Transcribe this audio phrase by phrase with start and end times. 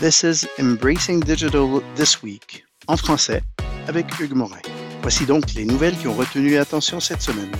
[0.00, 3.42] This is Embracing Digital This Week, en français,
[3.86, 4.60] avec Hugues Morin.
[5.02, 7.52] Voici donc les nouvelles qui ont retenu l'attention cette semaine.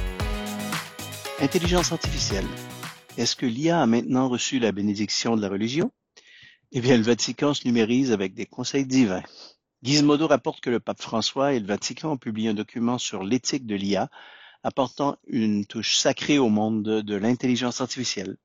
[1.41, 2.45] Intelligence artificielle.
[3.17, 5.93] Est-ce que l'IA a maintenant reçu la bénédiction de la religion?
[6.73, 9.23] Eh bien, le Vatican se numérise avec des conseils divins.
[9.85, 13.64] Gizmodo rapporte que le pape François et le Vatican ont publié un document sur l'éthique
[13.64, 14.11] de l'IA,
[14.64, 18.37] apportant une touche sacrée au monde de l'intelligence artificielle.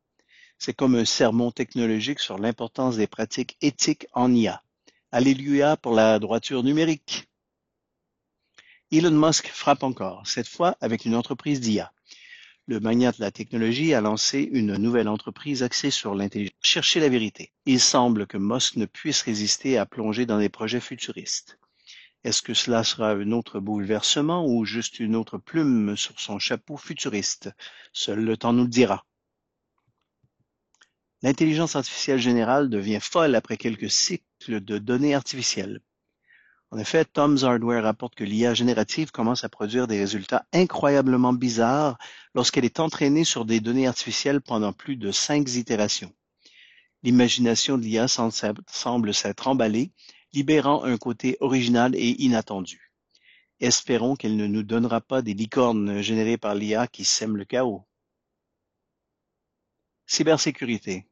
[0.61, 4.61] C'est comme un sermon technologique sur l'importance des pratiques éthiques en IA.
[5.09, 7.29] Alléluia pour la droiture numérique.
[8.91, 11.93] Elon Musk frappe encore, cette fois avec une entreprise d'IA.
[12.65, 16.57] Le magnate de la technologie a lancé une nouvelle entreprise axée sur l'intelligence.
[16.61, 17.53] Chercher la vérité.
[17.65, 21.57] Il semble que Musk ne puisse résister à plonger dans des projets futuristes.
[22.25, 26.75] Est-ce que cela sera un autre bouleversement ou juste une autre plume sur son chapeau
[26.75, 27.49] futuriste?
[27.93, 29.05] Seul le temps nous le dira.
[31.21, 35.81] L'intelligence artificielle générale devient folle après quelques cycles de données artificielles.
[36.71, 41.97] En effet, Tom's Hardware rapporte que l'IA générative commence à produire des résultats incroyablement bizarres
[42.35, 46.13] lorsqu'elle est entraînée sur des données artificielles pendant plus de cinq itérations.
[47.03, 49.91] L'imagination de l'IA semble s'être emballée,
[50.31, 52.93] libérant un côté original et inattendu.
[53.59, 57.83] Espérons qu'elle ne nous donnera pas des licornes générées par l'IA qui sèment le chaos.
[60.05, 61.08] Cybersécurité.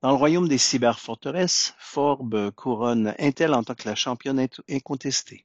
[0.00, 5.44] Dans le royaume des cyberforteresses, Forbes couronne Intel en tant que la championne incontestée.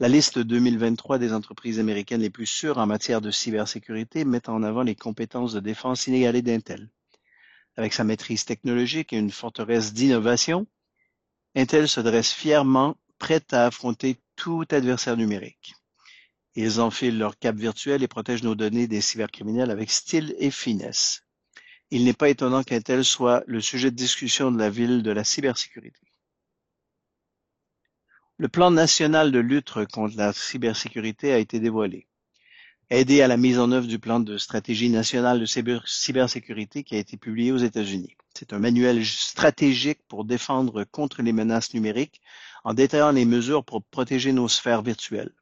[0.00, 4.64] La liste 2023 des entreprises américaines les plus sûres en matière de cybersécurité met en
[4.64, 6.90] avant les compétences de défense inégalées d'Intel.
[7.76, 10.66] Avec sa maîtrise technologique et une forteresse d'innovation,
[11.54, 15.76] Intel se dresse fièrement, prête à affronter tout adversaire numérique.
[16.56, 21.25] Ils enfilent leur cap virtuel et protègent nos données des cybercriminels avec style et finesse.
[21.92, 25.22] Il n'est pas étonnant qu'Intel soit le sujet de discussion de la ville de la
[25.22, 26.00] cybersécurité.
[28.38, 32.08] Le plan national de lutte contre la cybersécurité a été dévoilé.
[32.90, 35.46] Aider à la mise en œuvre du plan de stratégie nationale de
[35.86, 38.16] cybersécurité qui a été publié aux États-Unis.
[38.34, 42.20] C'est un manuel stratégique pour défendre contre les menaces numériques
[42.64, 45.32] en détaillant les mesures pour protéger nos sphères virtuelles.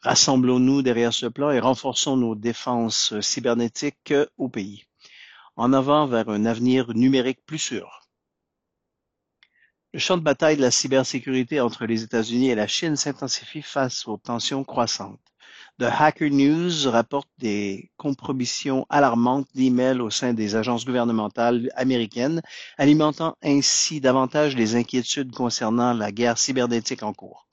[0.00, 4.87] Rassemblons-nous derrière ce plan et renforçons nos défenses cybernétiques au pays
[5.58, 8.08] en avant vers un avenir numérique plus sûr.
[9.92, 14.06] Le champ de bataille de la cybersécurité entre les États-Unis et la Chine s'intensifie face
[14.06, 15.18] aux tensions croissantes.
[15.80, 22.40] The Hacker News rapporte des compromissions alarmantes d'emails au sein des agences gouvernementales américaines,
[22.76, 27.48] alimentant ainsi davantage les inquiétudes concernant la guerre cybernétique en cours.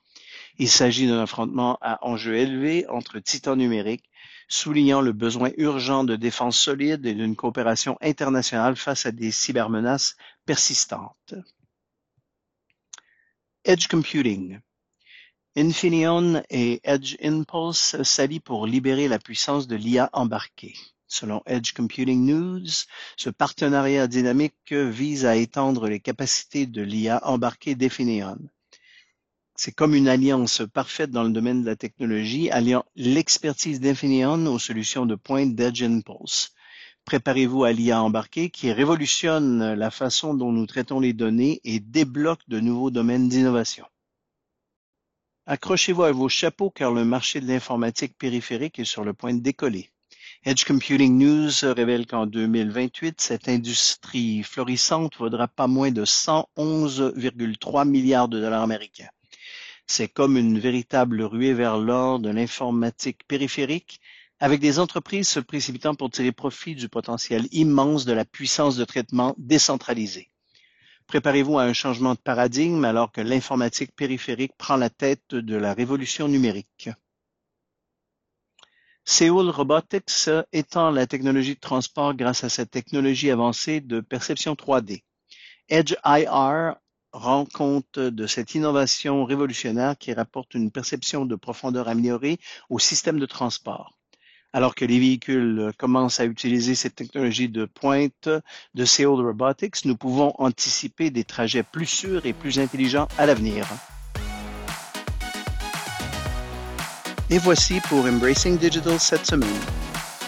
[0.60, 4.10] Il s'agit d'un affrontement à enjeux élevés entre titans numériques
[4.48, 10.16] soulignant le besoin urgent de défense solide et d'une coopération internationale face à des cybermenaces
[10.46, 11.36] persistantes.
[13.64, 14.60] Edge Computing.
[15.58, 20.76] Infineon et Edge Impulse s'allient pour libérer la puissance de l'IA embarquée.
[21.08, 22.68] Selon Edge Computing News,
[23.16, 28.38] ce partenariat dynamique vise à étendre les capacités de l'IA embarquée d'Infineon.
[29.58, 34.60] C'est comme une alliance parfaite dans le domaine de la technologie, alliant l'expertise d'Infineon aux
[34.60, 36.54] solutions de pointe d'Edge Pulse.
[37.06, 42.42] Préparez-vous à l'IA embarquée qui révolutionne la façon dont nous traitons les données et débloque
[42.50, 43.86] de nouveaux domaines d'innovation.
[45.46, 49.40] Accrochez-vous à vos chapeaux car le marché de l'informatique périphérique est sur le point de
[49.40, 49.90] décoller.
[50.44, 58.28] Edge Computing News révèle qu'en 2028, cette industrie florissante vaudra pas moins de 111,3 milliards
[58.28, 59.10] de dollars américains.
[59.88, 64.00] C'est comme une véritable ruée vers l'or de l'informatique périphérique,
[64.40, 68.84] avec des entreprises se précipitant pour tirer profit du potentiel immense de la puissance de
[68.84, 70.30] traitement décentralisée.
[71.08, 75.74] Préparez-vous à un changement de paradigme alors que l'informatique périphérique prend la tête de la
[75.74, 76.90] révolution numérique.
[79.06, 85.04] Seoul Robotics étend la technologie de transport grâce à cette technologie avancée de perception 3D.
[85.70, 86.76] Edge IR
[87.16, 92.40] rend compte de cette innovation révolutionnaire qui rapporte une perception de profondeur améliorée
[92.70, 93.94] au système de transport.
[94.52, 98.30] Alors que les véhicules commencent à utiliser cette technologie de pointe
[98.74, 103.66] de Seoul Robotics, nous pouvons anticiper des trajets plus sûrs et plus intelligents à l'avenir.
[107.30, 109.50] Et voici pour Embracing Digital cette semaine.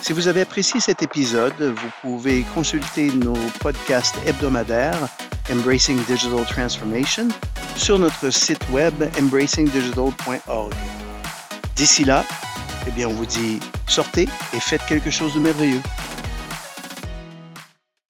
[0.02, 5.10] Si vous avez apprécié cet épisode, vous pouvez consulter nos podcasts hebdomadaires
[5.50, 7.28] Embracing Digital Transformation
[7.76, 10.74] sur notre site web embracingdigital.org.
[11.76, 12.26] D'ici là,
[12.88, 15.82] eh bien, on vous dit sortez et faites quelque chose de merveilleux.